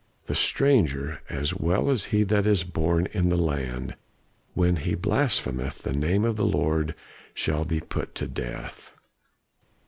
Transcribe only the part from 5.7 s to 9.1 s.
the name of the Lord shall be put to death.